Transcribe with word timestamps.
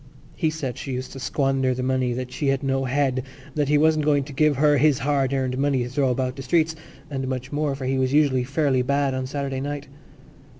He 0.35 0.49
said 0.49 0.79
she 0.79 0.93
used 0.93 1.11
to 1.11 1.19
squander 1.19 1.75
the 1.75 1.83
money, 1.83 2.11
that 2.13 2.31
she 2.31 2.47
had 2.47 2.63
no 2.63 2.85
head, 2.85 3.21
that 3.53 3.67
he 3.69 3.77
wasn't 3.77 4.03
going 4.03 4.23
to 4.23 4.33
give 4.33 4.55
her 4.55 4.79
his 4.79 4.97
hard 4.97 5.31
earned 5.31 5.59
money 5.59 5.83
to 5.83 5.89
throw 5.89 6.09
about 6.09 6.35
the 6.37 6.41
streets, 6.41 6.75
and 7.11 7.27
much 7.27 7.51
more, 7.51 7.75
for 7.75 7.85
he 7.85 7.99
was 7.99 8.11
usually 8.11 8.43
fairly 8.43 8.81
bad 8.81 9.13
of 9.13 9.25
a 9.25 9.27
Saturday 9.27 9.61
night. 9.61 9.87